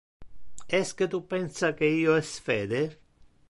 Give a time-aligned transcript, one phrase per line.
[0.79, 2.81] Esque tu pensa que io es fede?